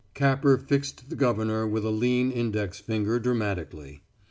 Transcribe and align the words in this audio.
Capper 0.15 0.57
fixed 0.57 1.11
the 1.11 1.15
governor 1.15 1.67
with 1.67 1.85
a 1.85 1.91
lean 1.91 2.31
index 2.31 2.79
finger 2.79 3.19
dramatically. 3.19 4.01